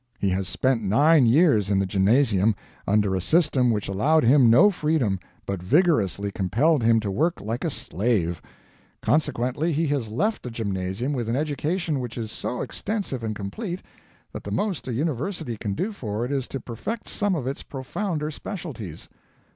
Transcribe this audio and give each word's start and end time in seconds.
He 0.17 0.29
has 0.29 0.47
spent 0.47 0.81
nine 0.81 1.27
years 1.27 1.69
in 1.69 1.77
the 1.77 1.85
gymnasium, 1.85 2.55
under 2.87 3.13
a 3.13 3.21
system 3.21 3.69
which 3.69 3.87
allowed 3.87 4.23
him 4.23 4.49
no 4.49 4.71
freedom, 4.71 5.19
but 5.45 5.61
vigorously 5.61 6.31
compelled 6.31 6.81
him 6.81 6.99
to 7.01 7.11
work 7.11 7.39
like 7.39 7.63
a 7.63 7.69
slave. 7.69 8.41
Consequently, 9.03 9.71
he 9.71 9.85
has 9.89 10.09
left 10.09 10.41
the 10.41 10.49
gymnasium 10.49 11.13
with 11.13 11.29
an 11.29 11.35
education 11.35 11.99
which 11.99 12.17
is 12.17 12.31
so 12.31 12.61
extensive 12.63 13.21
and 13.23 13.35
complete, 13.35 13.83
that 14.33 14.43
the 14.43 14.49
most 14.49 14.87
a 14.87 14.91
university 14.93 15.55
can 15.55 15.75
do 15.75 15.91
for 15.91 16.25
it 16.25 16.31
is 16.31 16.47
to 16.47 16.59
perfect 16.59 17.07
some 17.07 17.35
of 17.35 17.45
its 17.45 17.61
profounder 17.61 18.31
specialties. 18.31 19.07